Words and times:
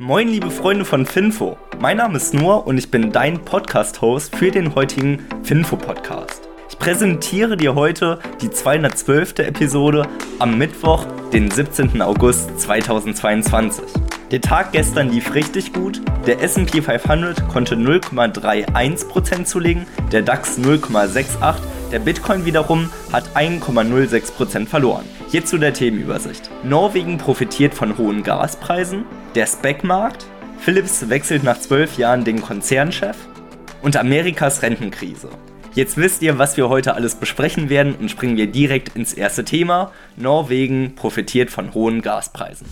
Moin 0.00 0.28
liebe 0.28 0.52
Freunde 0.52 0.84
von 0.84 1.06
Finfo, 1.06 1.58
mein 1.80 1.96
Name 1.96 2.18
ist 2.18 2.32
Noah 2.32 2.64
und 2.64 2.78
ich 2.78 2.88
bin 2.88 3.10
dein 3.10 3.44
Podcast-Host 3.44 4.36
für 4.36 4.52
den 4.52 4.76
heutigen 4.76 5.26
Finfo-Podcast. 5.42 6.48
Ich 6.70 6.78
präsentiere 6.78 7.56
dir 7.56 7.74
heute 7.74 8.20
die 8.40 8.48
212. 8.48 9.40
Episode 9.40 10.06
am 10.38 10.56
Mittwoch, 10.56 11.04
den 11.32 11.50
17. 11.50 12.00
August 12.00 12.60
2022. 12.60 13.86
Der 14.30 14.40
Tag 14.40 14.70
gestern 14.70 15.10
lief 15.10 15.34
richtig 15.34 15.72
gut, 15.72 16.00
der 16.28 16.42
SP 16.46 16.78
500 16.78 17.48
konnte 17.48 17.74
0,31% 17.74 19.46
zulegen, 19.46 19.84
der 20.12 20.22
DAX 20.22 20.60
0,68%, 20.60 21.56
der 21.90 21.98
Bitcoin 21.98 22.44
wiederum 22.44 22.88
hat 23.12 23.36
1,06% 23.36 24.66
verloren. 24.66 25.06
Jetzt 25.32 25.48
zu 25.48 25.58
der 25.58 25.74
Themenübersicht. 25.74 26.50
Norwegen 26.62 27.18
profitiert 27.18 27.74
von 27.74 27.98
hohen 27.98 28.22
Gaspreisen, 28.22 29.04
der 29.38 29.46
Speckmarkt, 29.46 30.26
Philips 30.58 31.08
wechselt 31.08 31.44
nach 31.44 31.60
zwölf 31.60 31.96
Jahren 31.96 32.24
den 32.24 32.42
Konzernchef 32.42 33.16
und 33.82 33.96
Amerikas 33.96 34.62
Rentenkrise. 34.62 35.28
Jetzt 35.74 35.96
wisst 35.96 36.22
ihr, 36.22 36.38
was 36.38 36.56
wir 36.56 36.68
heute 36.68 36.94
alles 36.94 37.14
besprechen 37.14 37.70
werden 37.70 37.94
und 37.94 38.10
springen 38.10 38.36
wir 38.36 38.48
direkt 38.48 38.96
ins 38.96 39.12
erste 39.14 39.44
Thema. 39.44 39.92
Norwegen 40.16 40.96
profitiert 40.96 41.50
von 41.50 41.72
hohen 41.72 42.02
Gaspreisen. 42.02 42.66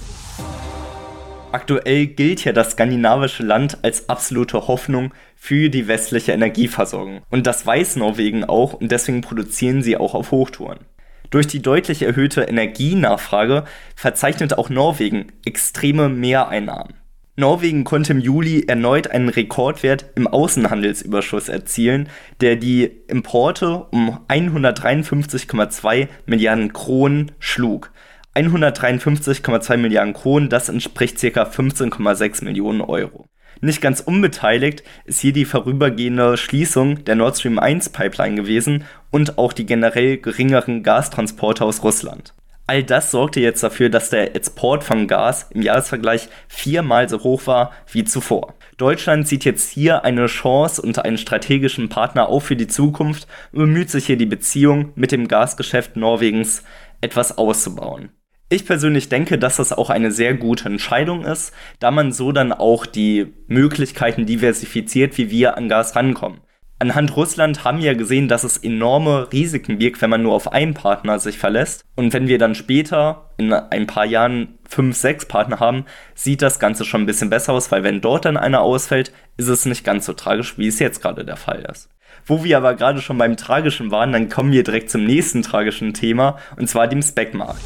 Aktuell 1.52 2.08
gilt 2.08 2.44
ja 2.44 2.52
das 2.52 2.72
skandinavische 2.72 3.44
Land 3.44 3.78
als 3.84 4.08
absolute 4.08 4.66
Hoffnung 4.66 5.14
für 5.36 5.70
die 5.70 5.86
westliche 5.86 6.32
Energieversorgung. 6.32 7.22
Und 7.30 7.46
das 7.46 7.64
weiß 7.64 7.94
Norwegen 7.94 8.42
auch 8.42 8.72
und 8.72 8.90
deswegen 8.90 9.20
produzieren 9.20 9.84
sie 9.84 9.96
auch 9.96 10.14
auf 10.14 10.32
Hochtouren. 10.32 10.80
Durch 11.30 11.46
die 11.46 11.62
deutlich 11.62 12.02
erhöhte 12.02 12.42
Energienachfrage 12.42 13.64
verzeichnet 13.94 14.58
auch 14.58 14.70
Norwegen 14.70 15.32
extreme 15.44 16.08
Mehreinnahmen. 16.08 16.94
Norwegen 17.38 17.84
konnte 17.84 18.12
im 18.12 18.20
Juli 18.20 18.64
erneut 18.66 19.08
einen 19.08 19.28
Rekordwert 19.28 20.06
im 20.14 20.26
Außenhandelsüberschuss 20.26 21.50
erzielen, 21.50 22.08
der 22.40 22.56
die 22.56 22.84
Importe 23.08 23.86
um 23.90 24.20
153,2 24.28 26.08
Milliarden 26.24 26.72
Kronen 26.72 27.32
schlug. 27.38 27.92
153,2 28.34 29.76
Milliarden 29.76 30.14
Kronen, 30.14 30.48
das 30.48 30.70
entspricht 30.70 31.20
ca. 31.20 31.42
15,6 31.42 32.44
Millionen 32.44 32.80
Euro. 32.80 33.26
Nicht 33.60 33.80
ganz 33.80 34.00
unbeteiligt 34.00 34.82
ist 35.04 35.20
hier 35.20 35.32
die 35.32 35.44
vorübergehende 35.44 36.36
Schließung 36.36 37.04
der 37.04 37.14
Nord 37.14 37.38
Stream 37.38 37.58
1 37.58 37.88
Pipeline 37.88 38.36
gewesen 38.36 38.84
und 39.10 39.38
auch 39.38 39.52
die 39.52 39.66
generell 39.66 40.18
geringeren 40.18 40.82
Gastransporte 40.82 41.64
aus 41.64 41.82
Russland. 41.82 42.34
All 42.68 42.82
das 42.82 43.12
sorgte 43.12 43.40
jetzt 43.40 43.62
dafür, 43.62 43.88
dass 43.90 44.10
der 44.10 44.34
Export 44.34 44.82
von 44.82 45.06
Gas 45.06 45.46
im 45.50 45.62
Jahresvergleich 45.62 46.28
viermal 46.48 47.08
so 47.08 47.22
hoch 47.22 47.46
war 47.46 47.72
wie 47.92 48.02
zuvor. 48.02 48.54
Deutschland 48.76 49.28
sieht 49.28 49.44
jetzt 49.44 49.70
hier 49.70 50.04
eine 50.04 50.26
Chance 50.26 50.82
und 50.82 50.98
einen 50.98 51.16
strategischen 51.16 51.88
Partner 51.88 52.28
auf 52.28 52.44
für 52.44 52.56
die 52.56 52.66
Zukunft 52.66 53.28
und 53.52 53.60
bemüht 53.60 53.90
sich 53.90 54.06
hier 54.06 54.16
die 54.16 54.26
Beziehung 54.26 54.90
mit 54.96 55.12
dem 55.12 55.28
Gasgeschäft 55.28 55.96
Norwegens 55.96 56.64
etwas 57.00 57.38
auszubauen. 57.38 58.10
Ich 58.48 58.64
persönlich 58.64 59.08
denke, 59.08 59.38
dass 59.38 59.56
das 59.56 59.72
auch 59.72 59.90
eine 59.90 60.12
sehr 60.12 60.34
gute 60.34 60.68
Entscheidung 60.68 61.24
ist, 61.24 61.52
da 61.80 61.90
man 61.90 62.12
so 62.12 62.30
dann 62.30 62.52
auch 62.52 62.86
die 62.86 63.34
Möglichkeiten 63.48 64.24
diversifiziert, 64.24 65.18
wie 65.18 65.30
wir 65.30 65.56
an 65.56 65.68
Gas 65.68 65.96
rankommen. 65.96 66.42
Anhand 66.78 67.16
Russland 67.16 67.64
haben 67.64 67.78
wir 67.78 67.86
ja 67.86 67.94
gesehen, 67.94 68.28
dass 68.28 68.44
es 68.44 68.58
enorme 68.58 69.32
Risiken 69.32 69.78
birgt, 69.78 70.00
wenn 70.00 70.10
man 70.10 70.22
nur 70.22 70.34
auf 70.34 70.52
einen 70.52 70.74
Partner 70.74 71.18
sich 71.18 71.38
verlässt. 71.38 71.84
Und 71.96 72.12
wenn 72.12 72.28
wir 72.28 72.38
dann 72.38 72.54
später 72.54 73.30
in 73.36 73.52
ein 73.52 73.88
paar 73.88 74.04
Jahren 74.04 74.58
fünf, 74.68 74.94
sechs 74.94 75.26
Partner 75.26 75.58
haben, 75.58 75.84
sieht 76.14 76.40
das 76.40 76.60
Ganze 76.60 76.84
schon 76.84 77.02
ein 77.02 77.06
bisschen 77.06 77.30
besser 77.30 77.52
aus, 77.52 77.72
weil 77.72 77.82
wenn 77.82 78.00
dort 78.00 78.26
dann 78.26 78.36
einer 78.36 78.60
ausfällt, 78.60 79.10
ist 79.38 79.48
es 79.48 79.66
nicht 79.66 79.84
ganz 79.84 80.06
so 80.06 80.12
tragisch, 80.12 80.56
wie 80.56 80.68
es 80.68 80.78
jetzt 80.78 81.02
gerade 81.02 81.24
der 81.24 81.36
Fall 81.36 81.66
ist. 81.68 81.88
Wo 82.24 82.44
wir 82.44 82.58
aber 82.58 82.74
gerade 82.74 83.00
schon 83.00 83.18
beim 83.18 83.36
Tragischen 83.36 83.90
waren, 83.90 84.12
dann 84.12 84.28
kommen 84.28 84.52
wir 84.52 84.62
direkt 84.62 84.90
zum 84.90 85.04
nächsten 85.04 85.42
tragischen 85.42 85.94
Thema, 85.94 86.38
und 86.56 86.68
zwar 86.68 86.86
dem 86.86 87.02
Spec-Markt. 87.02 87.62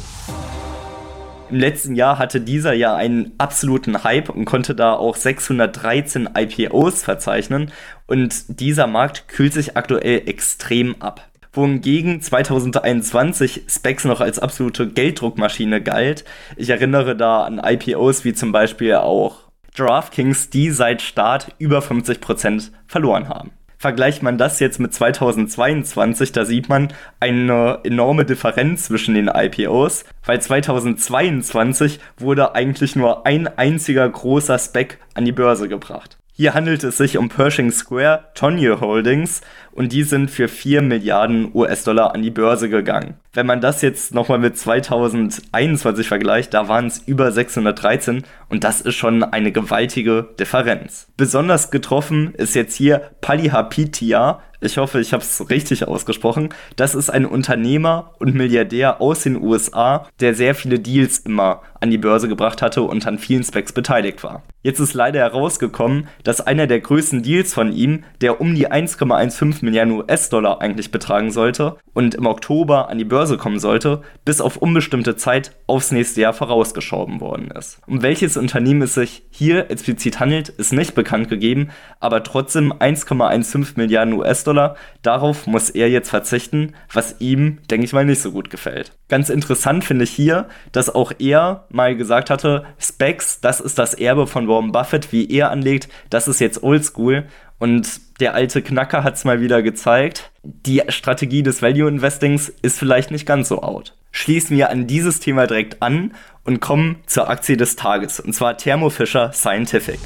Im 1.51 1.59
letzten 1.59 1.95
Jahr 1.95 2.17
hatte 2.17 2.39
dieser 2.39 2.71
ja 2.71 2.95
einen 2.95 3.33
absoluten 3.37 4.05
Hype 4.05 4.29
und 4.29 4.45
konnte 4.45 4.73
da 4.73 4.93
auch 4.93 5.17
613 5.17 6.29
IPOs 6.33 7.03
verzeichnen. 7.03 7.73
Und 8.07 8.61
dieser 8.61 8.87
Markt 8.87 9.27
kühlt 9.27 9.51
sich 9.51 9.75
aktuell 9.75 10.29
extrem 10.29 11.01
ab. 11.01 11.27
Wohingegen 11.51 12.21
2021 12.21 13.63
Specs 13.67 14.05
noch 14.05 14.21
als 14.21 14.39
absolute 14.39 14.87
Gelddruckmaschine 14.87 15.81
galt. 15.81 16.23
Ich 16.55 16.69
erinnere 16.69 17.17
da 17.17 17.43
an 17.43 17.59
IPOs 17.61 18.23
wie 18.23 18.33
zum 18.33 18.53
Beispiel 18.53 18.95
auch 18.95 19.51
DraftKings, 19.75 20.49
die 20.51 20.69
seit 20.69 21.01
Start 21.01 21.47
über 21.57 21.79
50% 21.79 22.71
verloren 22.87 23.27
haben. 23.27 23.51
Vergleicht 23.81 24.21
man 24.21 24.37
das 24.37 24.59
jetzt 24.59 24.79
mit 24.79 24.93
2022, 24.93 26.31
da 26.31 26.45
sieht 26.45 26.69
man 26.69 26.93
eine 27.19 27.79
enorme 27.83 28.25
Differenz 28.25 28.85
zwischen 28.85 29.15
den 29.15 29.27
IPOs, 29.27 30.05
weil 30.23 30.39
2022 30.39 31.99
wurde 32.19 32.53
eigentlich 32.53 32.95
nur 32.95 33.25
ein 33.25 33.47
einziger 33.47 34.07
großer 34.07 34.59
Spec 34.59 34.99
an 35.15 35.25
die 35.25 35.31
Börse 35.31 35.67
gebracht. 35.67 36.19
Hier 36.31 36.53
handelt 36.53 36.83
es 36.83 36.97
sich 36.97 37.17
um 37.17 37.29
Pershing 37.29 37.71
Square 37.71 38.25
Tonye 38.35 38.79
Holdings 38.79 39.41
und 39.73 39.91
die 39.91 40.03
sind 40.03 40.29
für 40.29 40.47
4 40.47 40.81
Milliarden 40.81 41.51
US-Dollar 41.53 42.13
an 42.13 42.21
die 42.21 42.31
Börse 42.31 42.69
gegangen. 42.69 43.15
Wenn 43.33 43.45
man 43.45 43.61
das 43.61 43.81
jetzt 43.81 44.13
nochmal 44.13 44.39
mit 44.39 44.57
2021 44.57 46.07
vergleicht, 46.07 46.53
da 46.53 46.67
waren 46.67 46.87
es 46.87 46.99
über 46.99 47.31
613 47.31 48.23
und 48.49 48.65
das 48.65 48.81
ist 48.81 48.95
schon 48.95 49.23
eine 49.23 49.53
gewaltige 49.53 50.27
Differenz. 50.37 51.07
Besonders 51.15 51.71
getroffen 51.71 52.33
ist 52.35 52.55
jetzt 52.55 52.75
hier 52.75 53.11
Palihapitia. 53.21 54.41
Ich 54.63 54.77
hoffe, 54.77 54.99
ich 54.99 55.13
habe 55.13 55.23
es 55.23 55.49
richtig 55.49 55.87
ausgesprochen. 55.87 56.49
Das 56.75 56.93
ist 56.93 57.09
ein 57.09 57.25
Unternehmer 57.25 58.13
und 58.19 58.35
Milliardär 58.35 59.01
aus 59.01 59.23
den 59.23 59.41
USA, 59.41 60.07
der 60.19 60.35
sehr 60.35 60.53
viele 60.53 60.77
Deals 60.77 61.19
immer 61.19 61.61
an 61.79 61.89
die 61.89 61.97
Börse 61.97 62.27
gebracht 62.27 62.61
hatte 62.61 62.83
und 62.83 63.07
an 63.07 63.17
vielen 63.17 63.43
Specs 63.43 63.73
beteiligt 63.73 64.23
war. 64.23 64.43
Jetzt 64.61 64.79
ist 64.79 64.93
leider 64.93 65.19
herausgekommen, 65.19 66.07
dass 66.23 66.41
einer 66.41 66.67
der 66.67 66.79
größten 66.79 67.23
Deals 67.23 67.53
von 67.53 67.73
ihm, 67.73 68.03
der 68.21 68.39
um 68.39 68.53
die 68.53 68.69
1,15 68.69 69.60
Milliarden 69.61 69.93
US-Dollar 69.93 70.61
eigentlich 70.61 70.91
betragen 70.91 71.31
sollte 71.31 71.77
und 71.93 72.15
im 72.15 72.25
Oktober 72.25 72.89
an 72.89 72.97
die 72.97 73.05
Börse 73.05 73.37
kommen 73.37 73.59
sollte, 73.59 74.01
bis 74.25 74.41
auf 74.41 74.57
unbestimmte 74.57 75.15
Zeit 75.15 75.55
aufs 75.67 75.91
nächste 75.91 76.21
Jahr 76.21 76.33
vorausgeschoben 76.33 77.21
worden 77.21 77.51
ist. 77.51 77.79
Um 77.87 78.01
welches 78.01 78.37
Unternehmen 78.37 78.81
es 78.81 78.93
sich 78.93 79.23
hier 79.29 79.69
explizit 79.69 80.19
handelt, 80.19 80.49
ist 80.49 80.73
nicht 80.73 80.95
bekannt 80.95 81.29
gegeben, 81.29 81.69
aber 81.99 82.23
trotzdem 82.23 82.73
1,15 82.73 83.73
Milliarden 83.75 84.13
US-Dollar, 84.13 84.75
darauf 85.01 85.47
muss 85.47 85.69
er 85.69 85.89
jetzt 85.89 86.09
verzichten, 86.09 86.73
was 86.91 87.15
ihm, 87.19 87.59
denke 87.69 87.85
ich 87.85 87.93
mal, 87.93 88.05
nicht 88.05 88.21
so 88.21 88.31
gut 88.31 88.49
gefällt. 88.49 88.93
Ganz 89.09 89.29
interessant 89.29 89.83
finde 89.83 90.03
ich 90.05 90.11
hier, 90.11 90.47
dass 90.71 90.93
auch 90.93 91.11
er 91.19 91.65
mal 91.69 91.95
gesagt 91.95 92.29
hatte, 92.29 92.65
Specs, 92.79 93.41
das 93.41 93.59
ist 93.59 93.77
das 93.77 93.93
Erbe 93.93 94.27
von 94.27 94.47
Warren 94.47 94.71
Buffett, 94.71 95.11
wie 95.11 95.29
er 95.29 95.51
anlegt, 95.51 95.89
das 96.09 96.27
ist 96.27 96.39
jetzt 96.39 96.63
oldschool. 96.63 97.25
Und 97.61 98.01
der 98.19 98.33
alte 98.33 98.63
Knacker 98.63 99.03
hat 99.03 99.17
es 99.17 99.23
mal 99.23 99.39
wieder 99.39 99.61
gezeigt. 99.61 100.31
Die 100.41 100.81
Strategie 100.89 101.43
des 101.43 101.61
Value 101.61 101.87
Investings 101.87 102.49
ist 102.49 102.79
vielleicht 102.79 103.11
nicht 103.11 103.27
ganz 103.27 103.49
so 103.49 103.61
out. 103.61 103.95
Schließen 104.09 104.57
wir 104.57 104.71
an 104.71 104.87
dieses 104.87 105.19
Thema 105.19 105.45
direkt 105.45 105.79
an 105.83 106.15
und 106.43 106.59
kommen 106.59 107.03
zur 107.05 107.29
Aktie 107.29 107.57
des 107.57 107.75
Tages, 107.75 108.19
und 108.19 108.33
zwar 108.33 108.57
Thermo 108.57 108.89
Fisher 108.89 109.31
Scientific. 109.31 109.99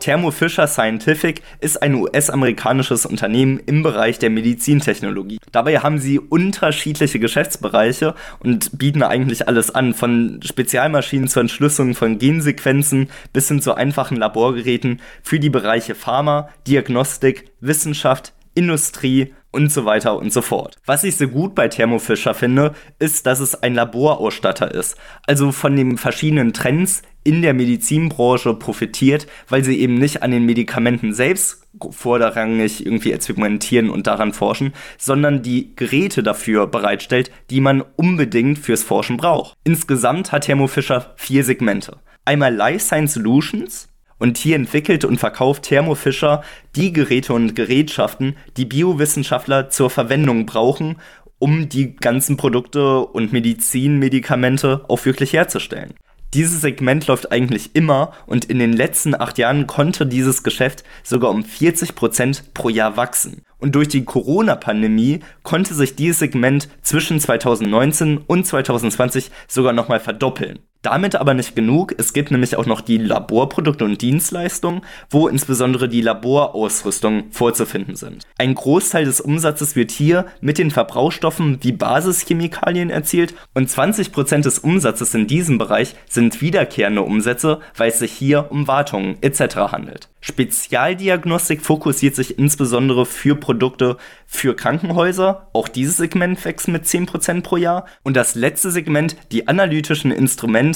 Thermo 0.00 0.30
Fisher 0.30 0.66
Scientific 0.66 1.42
ist 1.60 1.82
ein 1.82 1.94
US-amerikanisches 1.94 3.06
Unternehmen 3.06 3.60
im 3.66 3.82
Bereich 3.82 4.18
der 4.18 4.30
Medizintechnologie. 4.30 5.38
Dabei 5.52 5.80
haben 5.80 5.98
sie 5.98 6.18
unterschiedliche 6.18 7.18
Geschäftsbereiche 7.18 8.14
und 8.40 8.78
bieten 8.78 9.02
eigentlich 9.02 9.48
alles 9.48 9.74
an, 9.74 9.94
von 9.94 10.40
Spezialmaschinen 10.44 11.28
zur 11.28 11.42
Entschlüsselung 11.42 11.94
von 11.94 12.18
Gensequenzen 12.18 13.10
bis 13.32 13.48
hin 13.48 13.60
zu 13.60 13.74
einfachen 13.74 14.16
Laborgeräten 14.16 15.00
für 15.22 15.40
die 15.40 15.50
Bereiche 15.50 15.94
Pharma, 15.94 16.48
Diagnostik, 16.66 17.50
Wissenschaft, 17.60 18.32
Industrie 18.58 19.34
und 19.50 19.72
so 19.72 19.84
weiter 19.84 20.16
und 20.16 20.32
so 20.32 20.42
fort. 20.42 20.76
Was 20.84 21.04
ich 21.04 21.16
so 21.16 21.28
gut 21.28 21.54
bei 21.54 21.68
Thermo 21.68 21.98
Fisher 21.98 22.34
finde, 22.34 22.74
ist, 22.98 23.24
dass 23.26 23.40
es 23.40 23.62
ein 23.62 23.74
Laborausstatter 23.74 24.74
ist. 24.74 24.96
Also 25.26 25.52
von 25.52 25.76
den 25.76 25.96
verschiedenen 25.96 26.52
Trends 26.52 27.02
in 27.24 27.40
der 27.42 27.54
Medizinbranche 27.54 28.54
profitiert, 28.54 29.26
weil 29.48 29.64
sie 29.64 29.78
eben 29.78 29.94
nicht 29.94 30.22
an 30.22 30.32
den 30.32 30.44
Medikamenten 30.44 31.12
selbst 31.12 31.62
vorderrangig 31.90 32.84
irgendwie 32.84 33.12
experimentieren 33.12 33.90
und 33.90 34.06
daran 34.06 34.32
forschen, 34.32 34.72
sondern 34.98 35.42
die 35.42 35.76
Geräte 35.76 36.22
dafür 36.22 36.66
bereitstellt, 36.66 37.30
die 37.50 37.60
man 37.60 37.82
unbedingt 37.96 38.58
fürs 38.58 38.82
Forschen 38.82 39.16
braucht. 39.16 39.54
Insgesamt 39.64 40.32
hat 40.32 40.44
Thermo 40.44 40.66
Fisher 40.66 41.14
vier 41.16 41.44
Segmente. 41.44 41.98
Einmal 42.24 42.54
Life 42.54 42.80
Science 42.80 43.14
Solutions, 43.14 43.88
und 44.18 44.38
hier 44.38 44.56
entwickelt 44.56 45.04
und 45.04 45.18
verkauft 45.18 45.64
Thermo 45.64 45.94
Fisher 45.94 46.42
die 46.76 46.92
Geräte 46.92 47.32
und 47.32 47.54
Gerätschaften, 47.54 48.36
die 48.56 48.64
Biowissenschaftler 48.64 49.70
zur 49.70 49.90
Verwendung 49.90 50.46
brauchen, 50.46 50.96
um 51.38 51.68
die 51.68 51.94
ganzen 51.94 52.36
Produkte 52.36 53.00
und 53.00 53.32
Medizinmedikamente 53.32 54.84
auch 54.88 55.04
wirklich 55.04 55.32
herzustellen. 55.32 55.94
Dieses 56.34 56.60
Segment 56.60 57.06
läuft 57.06 57.32
eigentlich 57.32 57.74
immer 57.74 58.12
und 58.26 58.44
in 58.44 58.58
den 58.58 58.74
letzten 58.74 59.18
acht 59.18 59.38
Jahren 59.38 59.66
konnte 59.66 60.04
dieses 60.04 60.42
Geschäft 60.42 60.84
sogar 61.02 61.30
um 61.30 61.42
40 61.42 61.94
Prozent 61.94 62.52
pro 62.52 62.68
Jahr 62.68 62.98
wachsen. 62.98 63.42
Und 63.58 63.74
durch 63.74 63.88
die 63.88 64.04
Corona-Pandemie 64.04 65.20
konnte 65.42 65.74
sich 65.74 65.96
dieses 65.96 66.18
Segment 66.18 66.68
zwischen 66.82 67.18
2019 67.18 68.18
und 68.18 68.46
2020 68.46 69.30
sogar 69.48 69.72
nochmal 69.72 70.00
verdoppeln. 70.00 70.58
Damit 70.82 71.16
aber 71.16 71.34
nicht 71.34 71.56
genug. 71.56 71.94
Es 71.98 72.12
gibt 72.12 72.30
nämlich 72.30 72.54
auch 72.56 72.66
noch 72.66 72.80
die 72.80 72.98
Laborprodukte 72.98 73.84
und 73.84 74.00
Dienstleistungen, 74.00 74.82
wo 75.10 75.26
insbesondere 75.26 75.88
die 75.88 76.02
Laborausrüstung 76.02 77.32
vorzufinden 77.32 77.96
sind. 77.96 78.24
Ein 78.38 78.54
Großteil 78.54 79.04
des 79.04 79.20
Umsatzes 79.20 79.74
wird 79.74 79.90
hier 79.90 80.26
mit 80.40 80.56
den 80.56 80.70
Verbrauchsstoffen 80.70 81.58
wie 81.62 81.72
Basischemikalien 81.72 82.90
erzielt 82.90 83.34
und 83.54 83.68
20% 83.68 84.42
des 84.42 84.60
Umsatzes 84.60 85.14
in 85.14 85.26
diesem 85.26 85.58
Bereich 85.58 85.96
sind 86.08 86.40
wiederkehrende 86.40 87.02
Umsätze, 87.02 87.58
weil 87.76 87.90
es 87.90 87.98
sich 87.98 88.12
hier 88.12 88.46
um 88.50 88.68
Wartungen 88.68 89.16
etc. 89.20 89.56
handelt. 89.72 90.08
Spezialdiagnostik 90.20 91.62
fokussiert 91.62 92.16
sich 92.16 92.38
insbesondere 92.38 93.06
für 93.06 93.36
Produkte 93.36 93.96
für 94.26 94.54
Krankenhäuser. 94.54 95.48
Auch 95.52 95.68
dieses 95.68 95.96
Segment 95.96 96.44
wächst 96.44 96.68
mit 96.68 96.84
10% 96.84 97.42
pro 97.42 97.56
Jahr. 97.56 97.86
Und 98.02 98.16
das 98.16 98.34
letzte 98.34 98.70
Segment, 98.70 99.16
die 99.30 99.46
analytischen 99.46 100.10
Instrumente, 100.10 100.67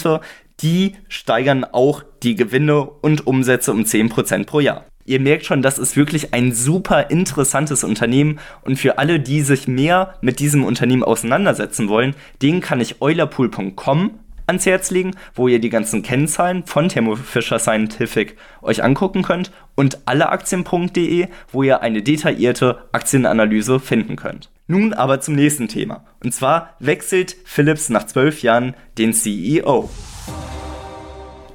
die 0.61 0.95
steigern 1.09 1.65
auch 1.65 2.03
die 2.23 2.37
Gewinne 2.37 2.83
und 2.83 3.27
Umsätze 3.27 3.73
um 3.73 3.83
10% 3.83 4.47
pro 4.47 4.61
Jahr. 4.61 4.87
Ihr 5.05 5.19
merkt 5.19 5.45
schon, 5.45 5.63
das 5.63 5.79
ist 5.79 5.97
wirklich 5.97 6.33
ein 6.33 6.53
super 6.53 7.11
interessantes 7.11 7.83
Unternehmen 7.83 8.39
und 8.63 8.79
für 8.79 8.99
alle, 8.99 9.19
die 9.19 9.41
sich 9.41 9.67
mehr 9.67 10.15
mit 10.21 10.39
diesem 10.39 10.65
Unternehmen 10.65 11.03
auseinandersetzen 11.03 11.89
wollen, 11.89 12.15
den 12.41 12.61
kann 12.61 12.81
ich 12.81 13.03
eulerpool.com 13.03 14.13
ans 14.47 14.67
Herz 14.67 14.91
legen, 14.91 15.13
wo 15.35 15.49
ihr 15.49 15.59
die 15.59 15.71
ganzen 15.71 16.03
Kennzahlen 16.03 16.65
von 16.67 16.89
Thermo 16.89 17.17
Fisher 17.17 17.59
Scientific 17.59 18.37
euch 18.61 18.85
angucken 18.85 19.23
könnt 19.23 19.51
und 19.75 20.07
alleaktien.de, 20.07 21.29
wo 21.51 21.63
ihr 21.63 21.81
eine 21.81 22.03
detaillierte 22.03 22.83
Aktienanalyse 22.93 23.81
finden 23.81 24.15
könnt. 24.15 24.52
Nun 24.67 24.93
aber 24.93 25.21
zum 25.21 25.35
nächsten 25.35 25.69
Thema. 25.69 26.05
Und 26.23 26.33
zwar 26.33 26.77
wechselt 26.79 27.37
Philips 27.45 27.89
nach 27.89 28.07
zwölf 28.07 28.43
Jahren 28.43 28.75
den 28.97 29.13
CEO. 29.13 29.91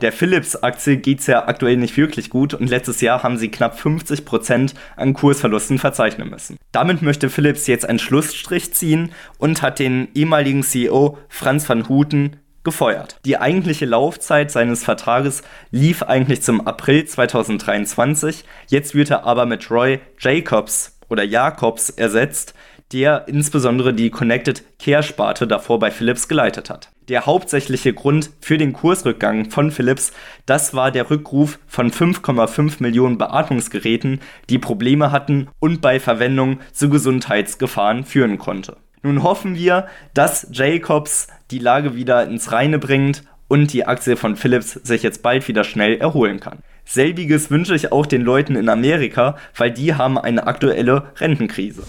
Der 0.01 0.11
Philips-Aktie 0.11 0.97
geht 0.97 1.21
es 1.21 1.27
ja 1.27 1.47
aktuell 1.47 1.77
nicht 1.77 1.97
wirklich 1.97 2.29
gut 2.29 2.53
und 2.53 2.69
letztes 2.69 3.01
Jahr 3.01 3.23
haben 3.23 3.37
sie 3.37 3.49
knapp 3.49 3.79
50% 3.79 4.75
an 4.95 5.13
Kursverlusten 5.13 5.79
verzeichnen 5.79 6.29
müssen. 6.29 6.57
Damit 6.71 7.01
möchte 7.01 7.31
Philips 7.31 7.65
jetzt 7.65 7.85
einen 7.85 7.97
Schlussstrich 7.97 8.73
ziehen 8.75 9.11
und 9.39 9.63
hat 9.63 9.79
den 9.79 10.09
ehemaligen 10.13 10.61
CEO 10.61 11.17
Franz 11.29 11.67
van 11.67 11.89
Houten 11.89 12.35
gefeuert. 12.63 13.17
Die 13.25 13.39
eigentliche 13.39 13.85
Laufzeit 13.85 14.51
seines 14.51 14.83
Vertrages 14.83 15.41
lief 15.71 16.03
eigentlich 16.03 16.43
zum 16.43 16.67
April 16.67 17.05
2023. 17.05 18.43
Jetzt 18.67 18.93
wird 18.93 19.09
er 19.09 19.23
aber 19.23 19.47
mit 19.47 19.71
Roy 19.71 19.99
Jacobs 20.19 20.99
oder 21.09 21.23
Jacobs 21.23 21.89
ersetzt, 21.89 22.53
der 22.93 23.27
insbesondere 23.27 23.93
die 23.93 24.09
Connected 24.09 24.63
Care 24.79 25.03
Sparte 25.03 25.47
davor 25.47 25.79
bei 25.79 25.91
Philips 25.91 26.27
geleitet 26.27 26.69
hat. 26.69 26.89
Der 27.09 27.25
hauptsächliche 27.25 27.93
Grund 27.93 28.31
für 28.41 28.57
den 28.57 28.73
Kursrückgang 28.73 29.49
von 29.49 29.71
Philips, 29.71 30.11
das 30.45 30.73
war 30.73 30.91
der 30.91 31.09
Rückruf 31.09 31.59
von 31.67 31.91
5,5 31.91 32.75
Millionen 32.79 33.17
Beatmungsgeräten, 33.17 34.19
die 34.49 34.59
Probleme 34.59 35.11
hatten 35.11 35.47
und 35.59 35.81
bei 35.81 35.99
Verwendung 35.99 36.59
zu 36.73 36.89
Gesundheitsgefahren 36.89 38.03
führen 38.03 38.37
konnte. 38.37 38.77
Nun 39.03 39.23
hoffen 39.23 39.55
wir, 39.55 39.87
dass 40.13 40.47
Jacobs 40.51 41.27
die 41.51 41.59
Lage 41.59 41.95
wieder 41.95 42.25
ins 42.27 42.51
Reine 42.51 42.79
bringt 42.79 43.23
und 43.47 43.71
die 43.71 43.85
Aktie 43.85 44.17
von 44.17 44.35
Philips 44.35 44.73
sich 44.73 45.03
jetzt 45.03 45.23
bald 45.23 45.47
wieder 45.47 45.63
schnell 45.63 45.95
erholen 45.97 46.39
kann. 46.39 46.59
Selbiges 46.83 47.51
wünsche 47.51 47.75
ich 47.75 47.91
auch 47.91 48.05
den 48.05 48.21
Leuten 48.21 48.55
in 48.55 48.69
Amerika, 48.69 49.37
weil 49.55 49.71
die 49.71 49.93
haben 49.93 50.17
eine 50.17 50.47
aktuelle 50.47 51.03
Rentenkrise. 51.17 51.83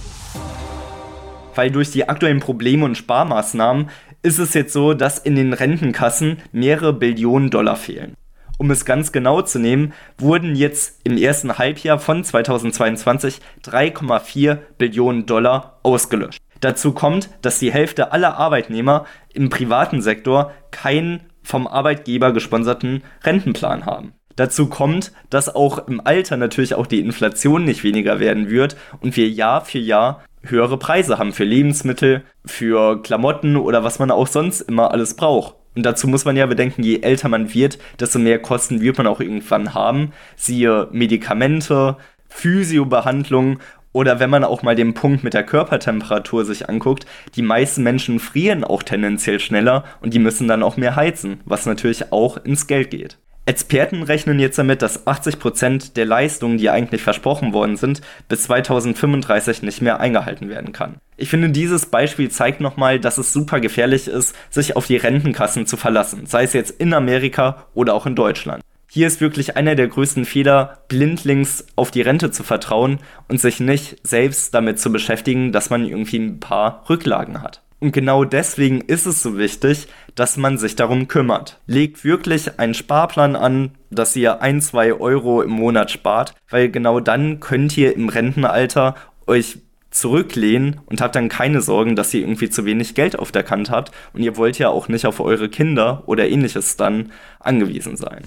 Weil 1.58 1.72
durch 1.72 1.90
die 1.90 2.08
aktuellen 2.08 2.38
Probleme 2.38 2.84
und 2.84 2.96
Sparmaßnahmen 2.96 3.90
ist 4.22 4.38
es 4.38 4.54
jetzt 4.54 4.72
so, 4.72 4.94
dass 4.94 5.18
in 5.18 5.34
den 5.34 5.52
Rentenkassen 5.52 6.36
mehrere 6.52 6.92
Billionen 6.92 7.50
Dollar 7.50 7.74
fehlen. 7.74 8.14
Um 8.58 8.70
es 8.70 8.84
ganz 8.84 9.10
genau 9.10 9.42
zu 9.42 9.58
nehmen, 9.58 9.92
wurden 10.18 10.54
jetzt 10.54 11.00
im 11.02 11.18
ersten 11.18 11.58
Halbjahr 11.58 11.98
von 11.98 12.22
2022 12.22 13.40
3,4 13.64 14.56
Billionen 14.78 15.26
Dollar 15.26 15.80
ausgelöscht. 15.82 16.40
Dazu 16.60 16.92
kommt, 16.92 17.28
dass 17.42 17.58
die 17.58 17.72
Hälfte 17.72 18.12
aller 18.12 18.36
Arbeitnehmer 18.36 19.06
im 19.34 19.50
privaten 19.50 20.00
Sektor 20.00 20.52
keinen 20.70 21.24
vom 21.42 21.66
Arbeitgeber 21.66 22.32
gesponserten 22.32 23.02
Rentenplan 23.24 23.84
haben. 23.84 24.12
Dazu 24.36 24.68
kommt, 24.68 25.10
dass 25.30 25.52
auch 25.52 25.88
im 25.88 26.00
Alter 26.00 26.36
natürlich 26.36 26.76
auch 26.76 26.86
die 26.86 27.00
Inflation 27.00 27.64
nicht 27.64 27.82
weniger 27.82 28.20
werden 28.20 28.48
wird 28.48 28.76
und 29.00 29.16
wir 29.16 29.28
Jahr 29.28 29.64
für 29.64 29.80
Jahr 29.80 30.22
höhere 30.42 30.78
Preise 30.78 31.18
haben 31.18 31.32
für 31.32 31.44
Lebensmittel, 31.44 32.22
für 32.44 33.02
Klamotten 33.02 33.56
oder 33.56 33.84
was 33.84 33.98
man 33.98 34.10
auch 34.10 34.26
sonst 34.26 34.60
immer 34.62 34.92
alles 34.92 35.14
braucht. 35.14 35.54
Und 35.74 35.84
dazu 35.84 36.08
muss 36.08 36.24
man 36.24 36.36
ja 36.36 36.46
bedenken, 36.46 36.82
je 36.82 37.00
älter 37.00 37.28
man 37.28 37.54
wird, 37.54 37.78
desto 38.00 38.18
mehr 38.18 38.40
Kosten 38.40 38.80
wird 38.80 38.98
man 38.98 39.06
auch 39.06 39.20
irgendwann 39.20 39.74
haben. 39.74 40.12
Siehe 40.36 40.88
Medikamente, 40.90 41.96
Physiobehandlung 42.28 43.58
oder 43.92 44.20
wenn 44.20 44.30
man 44.30 44.44
auch 44.44 44.62
mal 44.62 44.74
den 44.74 44.94
Punkt 44.94 45.24
mit 45.24 45.34
der 45.34 45.44
Körpertemperatur 45.44 46.44
sich 46.44 46.68
anguckt, 46.68 47.06
die 47.36 47.42
meisten 47.42 47.82
Menschen 47.82 48.20
frieren 48.20 48.64
auch 48.64 48.82
tendenziell 48.82 49.40
schneller 49.40 49.84
und 50.00 50.14
die 50.14 50.18
müssen 50.18 50.48
dann 50.48 50.62
auch 50.62 50.76
mehr 50.76 50.96
heizen, 50.96 51.40
was 51.44 51.66
natürlich 51.66 52.12
auch 52.12 52.36
ins 52.44 52.66
Geld 52.66 52.90
geht. 52.90 53.18
Experten 53.48 54.02
rechnen 54.02 54.38
jetzt 54.38 54.58
damit, 54.58 54.82
dass 54.82 55.06
80% 55.06 55.94
der 55.94 56.04
Leistungen, 56.04 56.58
die 56.58 56.68
eigentlich 56.68 57.00
versprochen 57.00 57.54
worden 57.54 57.78
sind, 57.78 58.02
bis 58.28 58.42
2035 58.42 59.62
nicht 59.62 59.80
mehr 59.80 60.00
eingehalten 60.00 60.50
werden 60.50 60.72
kann. 60.72 60.96
Ich 61.16 61.30
finde, 61.30 61.48
dieses 61.48 61.86
Beispiel 61.86 62.30
zeigt 62.30 62.60
nochmal, 62.60 63.00
dass 63.00 63.16
es 63.16 63.32
super 63.32 63.60
gefährlich 63.60 64.06
ist, 64.06 64.36
sich 64.50 64.76
auf 64.76 64.86
die 64.86 64.98
Rentenkassen 64.98 65.64
zu 65.64 65.78
verlassen, 65.78 66.26
sei 66.26 66.42
es 66.42 66.52
jetzt 66.52 66.78
in 66.78 66.92
Amerika 66.92 67.64
oder 67.72 67.94
auch 67.94 68.04
in 68.04 68.14
Deutschland. 68.14 68.62
Hier 68.90 69.06
ist 69.06 69.22
wirklich 69.22 69.56
einer 69.56 69.76
der 69.76 69.88
größten 69.88 70.26
Fehler, 70.26 70.82
blindlings 70.88 71.66
auf 71.74 71.90
die 71.90 72.02
Rente 72.02 72.30
zu 72.30 72.42
vertrauen 72.42 72.98
und 73.28 73.40
sich 73.40 73.60
nicht 73.60 73.96
selbst 74.06 74.52
damit 74.52 74.78
zu 74.78 74.92
beschäftigen, 74.92 75.52
dass 75.52 75.70
man 75.70 75.86
irgendwie 75.86 76.18
ein 76.18 76.38
paar 76.38 76.84
Rücklagen 76.90 77.40
hat. 77.42 77.62
Und 77.80 77.92
genau 77.92 78.24
deswegen 78.24 78.80
ist 78.80 79.06
es 79.06 79.22
so 79.22 79.38
wichtig, 79.38 79.86
dass 80.16 80.36
man 80.36 80.58
sich 80.58 80.74
darum 80.74 81.06
kümmert. 81.06 81.60
Legt 81.66 82.04
wirklich 82.04 82.58
einen 82.58 82.74
Sparplan 82.74 83.36
an, 83.36 83.70
dass 83.90 84.16
ihr 84.16 84.42
ein, 84.42 84.60
zwei 84.60 84.92
Euro 84.92 85.42
im 85.42 85.50
Monat 85.50 85.90
spart, 85.90 86.34
weil 86.50 86.70
genau 86.70 86.98
dann 86.98 87.38
könnt 87.38 87.76
ihr 87.78 87.94
im 87.94 88.08
Rentenalter 88.08 88.96
euch 89.26 89.58
zurücklehnen 89.90 90.80
und 90.86 91.00
habt 91.00 91.14
dann 91.14 91.28
keine 91.28 91.60
Sorgen, 91.60 91.96
dass 91.96 92.12
ihr 92.12 92.20
irgendwie 92.20 92.50
zu 92.50 92.64
wenig 92.64 92.94
Geld 92.94 93.18
auf 93.18 93.32
der 93.32 93.42
Kante 93.42 93.72
habt 93.72 93.92
und 94.12 94.22
ihr 94.22 94.36
wollt 94.36 94.58
ja 94.58 94.68
auch 94.68 94.88
nicht 94.88 95.06
auf 95.06 95.20
eure 95.20 95.48
Kinder 95.48 96.02
oder 96.06 96.28
ähnliches 96.28 96.76
dann 96.76 97.12
angewiesen 97.40 97.96
sein. 97.96 98.22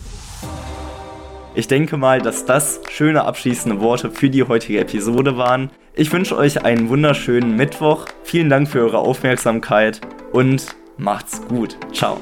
Ich 1.54 1.68
denke 1.68 1.98
mal, 1.98 2.22
dass 2.22 2.46
das 2.46 2.80
schöne 2.90 3.25
abschließende 3.25 3.82
Worte 3.82 4.10
für 4.10 4.30
die 4.30 4.44
heutige 4.44 4.80
Episode 4.80 5.38
waren. 5.38 5.70
Ich 5.94 6.12
wünsche 6.14 6.38
euch 6.38 6.64
einen 6.64 6.88
wunderschönen 6.90 7.56
Mittwoch. 7.58 8.06
Vielen 8.24 8.50
Dank 8.50 8.70
für 8.70 8.80
eure 8.80 9.00
Aufmerksamkeit 9.00 10.00
und 10.32 10.68
macht's 10.98 11.42
gut. 11.48 11.78
Ciao. 11.92 12.22